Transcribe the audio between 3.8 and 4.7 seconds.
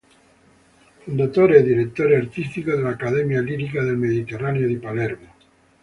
del Mediterraneo